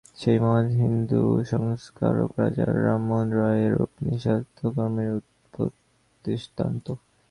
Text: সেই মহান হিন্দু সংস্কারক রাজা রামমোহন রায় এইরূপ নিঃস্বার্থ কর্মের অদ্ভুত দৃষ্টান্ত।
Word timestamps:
সেই 0.17 0.37
মহান 0.39 0.67
হিন্দু 0.81 1.21
সংস্কারক 1.51 2.31
রাজা 2.39 2.65
রামমোহন 2.85 3.29
রায় 3.39 3.59
এইরূপ 3.65 3.91
নিঃস্বার্থ 4.05 4.57
কর্মের 4.75 5.09
অদ্ভুত 5.17 5.73
দৃষ্টান্ত। 6.25 6.85